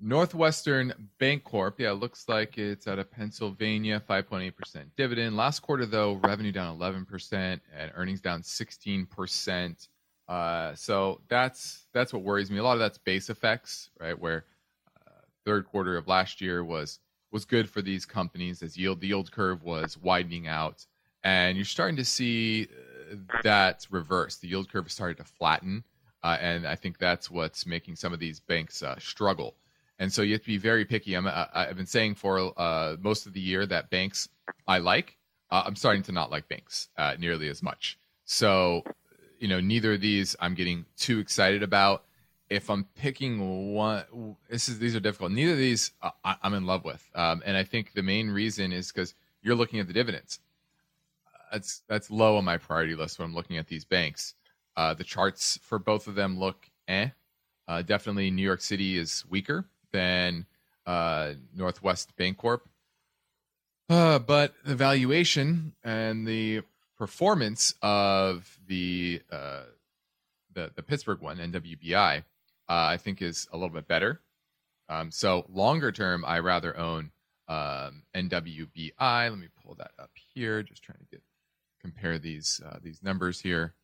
[0.00, 5.36] Northwestern Bancorp, yeah, looks like it's at a Pennsylvania 5.8% dividend.
[5.36, 9.88] Last quarter, though, revenue down 11% and earnings down 16%.
[10.26, 12.58] Uh, so that's that's what worries me.
[12.58, 14.16] A lot of that's base effects, right?
[14.18, 14.44] Where
[15.06, 15.10] uh,
[15.44, 17.00] third quarter of last year was
[17.32, 20.86] was good for these companies as yield the yield curve was widening out,
[21.24, 22.68] and you're starting to see
[23.10, 24.36] uh, that reverse.
[24.36, 25.84] The yield curve started to flatten,
[26.22, 29.54] uh, and I think that's what's making some of these banks uh, struggle.
[29.98, 31.14] And so you have to be very picky.
[31.14, 34.30] I'm, uh, I've been saying for uh, most of the year that banks
[34.66, 35.18] I like.
[35.50, 37.98] Uh, I'm starting to not like banks uh, nearly as much.
[38.24, 38.82] So,
[39.38, 42.04] you know, neither of these I'm getting too excited about.
[42.48, 44.04] If I'm picking one,
[44.48, 45.32] this is these are difficult.
[45.32, 48.72] Neither of these I, am in love with, um, and I think the main reason
[48.72, 50.40] is because you're looking at the dividends.
[51.50, 54.34] That's that's low on my priority list when I'm looking at these banks.
[54.76, 57.08] Uh, the charts for both of them look eh.
[57.68, 60.46] Uh, definitely, New York City is weaker than
[60.86, 62.60] uh, Northwest Bancorp.
[63.88, 66.62] Uh, but the valuation and the
[66.96, 69.62] performance of the uh,
[70.52, 72.22] the, the Pittsburgh one, NWBI, uh,
[72.68, 74.20] I think is a little bit better.
[74.88, 77.12] Um, so longer term, I rather own
[77.48, 79.30] um, NWBI.
[79.30, 80.62] Let me pull that up here.
[80.62, 81.22] Just trying to get
[81.80, 83.74] compare these uh, these numbers here.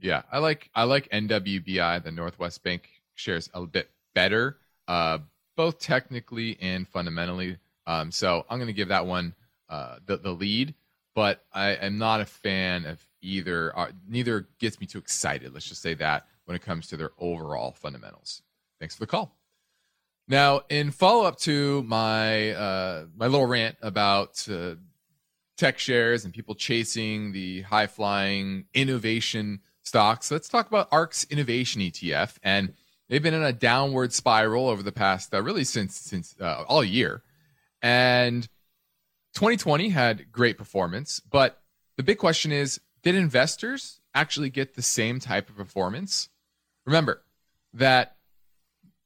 [0.00, 4.58] Yeah, I like I like NWBI, the Northwest Bank shares a bit better,
[4.88, 5.18] uh,
[5.56, 7.58] both technically and fundamentally.
[7.86, 9.34] Um, so I'm going to give that one
[9.68, 10.74] uh, the, the lead,
[11.14, 13.76] but I am not a fan of either.
[13.78, 15.52] Uh, neither gets me too excited.
[15.52, 18.42] Let's just say that when it comes to their overall fundamentals.
[18.78, 19.36] Thanks for the call.
[20.28, 24.76] Now, in follow up to my uh, my little rant about uh,
[25.60, 31.80] tech shares and people chasing the high flying innovation stocks, let's talk about ARK's innovation
[31.82, 32.72] ETF and
[33.10, 36.84] They've been in a downward spiral over the past, uh, really since since uh, all
[36.84, 37.24] year,
[37.82, 38.44] and
[39.34, 41.18] 2020 had great performance.
[41.18, 41.60] But
[41.96, 46.28] the big question is, did investors actually get the same type of performance?
[46.86, 47.22] Remember
[47.74, 48.16] that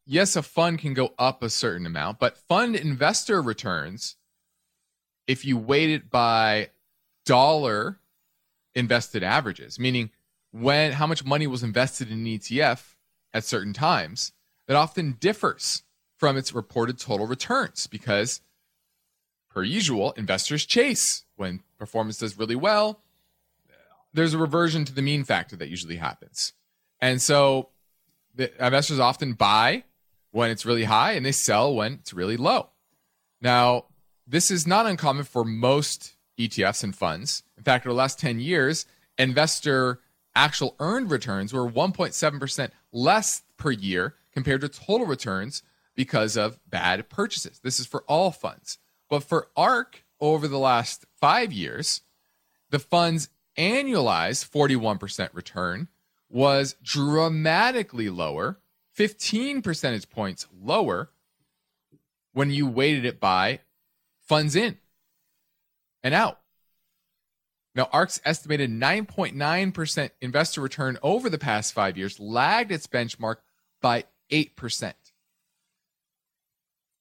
[0.05, 4.17] yes, a fund can go up a certain amount, but fund investor returns,
[5.27, 6.71] if you weight it by
[7.25, 7.99] dollar
[8.75, 10.11] invested averages, meaning
[10.51, 12.95] when how much money was invested in an ETF
[13.33, 14.33] at certain times
[14.67, 15.83] that often differs
[16.17, 18.41] from its reported total returns because,
[19.51, 23.01] per usual, investors chase when performance does really well.
[24.13, 26.53] There's a reversion to the mean factor that usually happens.
[27.01, 27.71] And so
[28.39, 29.85] investors often buy
[30.31, 32.71] when it's really high and they sell when it's really low.
[33.41, 33.87] Now,
[34.27, 37.43] this is not uncommon for most ETFs and funds.
[37.57, 38.87] In fact, over the last 10 years,
[39.19, 40.01] investor
[40.35, 45.63] actual earned returns were 1.7% less per year compared to total returns
[45.95, 47.61] because of bad purchases.
[47.61, 48.79] This is for all funds.
[49.09, 52.01] But for ARK, over the last five years,
[52.71, 55.89] the fund's annualized 41% return
[56.29, 58.59] was dramatically lower,
[58.93, 61.11] 15 percentage points lower
[62.33, 63.61] when you weighted it by
[64.27, 64.79] funds in
[66.03, 66.41] and out.
[67.75, 73.37] Now, ARK's estimated 9.9% investor return over the past five years lagged its benchmark
[73.83, 74.93] by 8%.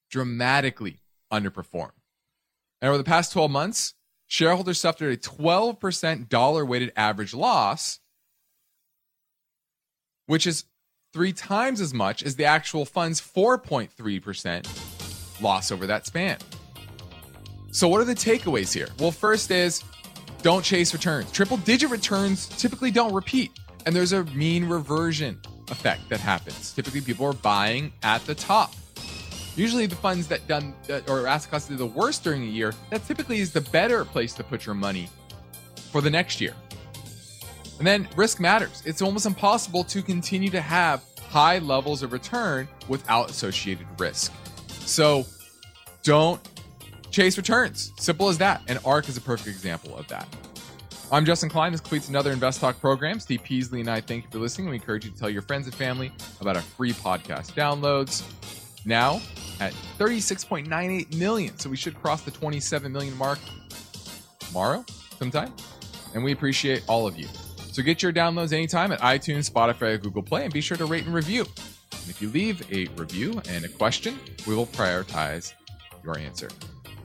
[0.10, 1.00] Dramatically
[1.32, 1.92] underperformed.
[2.82, 3.94] And over the past 12 months,
[4.28, 8.00] shareholders suffered a 12% dollar weighted average loss,
[10.26, 10.66] which is
[11.14, 16.40] three times as much as the actual fund's 4.3% loss over that span.
[17.74, 18.88] So, what are the takeaways here?
[19.00, 19.84] Well, first is
[20.44, 21.32] don't chase returns.
[21.32, 23.52] Triple digit returns typically don't repeat,
[23.88, 25.40] and there's a mean reversion
[25.72, 26.72] effect that happens.
[26.72, 28.76] Typically, people are buying at the top.
[29.56, 30.76] Usually, the funds that done
[31.08, 34.36] or asset classes do the worst during a year, that typically is the better place
[34.36, 35.10] to put your money
[35.92, 36.54] for the next year.
[37.80, 38.84] And then risk matters.
[38.86, 44.32] It's almost impossible to continue to have high levels of return without associated risk.
[44.86, 45.26] So
[46.04, 46.40] don't
[47.14, 47.93] chase returns.
[47.97, 48.61] Simple as that.
[48.68, 50.28] And ARK is a perfect example of that.
[51.11, 51.72] I'm Justin Klein.
[51.72, 53.20] This completes another Invest Talk program.
[53.20, 54.70] Steve Peasley and I thank you for listening.
[54.70, 56.11] We encourage you to tell your friends and family
[56.41, 58.24] about our free podcast downloads.
[58.86, 59.22] Now
[59.59, 61.57] at 36.98 million.
[61.59, 63.39] So we should cross the 27 million mark
[64.39, 64.84] tomorrow
[65.20, 65.53] sometime.
[66.16, 67.28] And we appreciate all of you.
[67.72, 71.05] So get your downloads anytime at iTunes, Spotify, Google Play, and be sure to rate
[71.05, 71.41] and review.
[71.41, 75.53] And if you leave a review and a question, we will prioritize
[76.03, 76.49] your answer.